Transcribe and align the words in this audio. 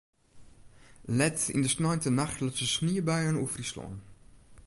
Let 1.17 1.39
yn 1.55 1.63
de 1.65 1.69
sneintenacht 1.75 2.37
lutsen 2.41 2.69
sniebuien 2.75 3.39
oer 3.41 3.51
Fryslân. 3.53 3.95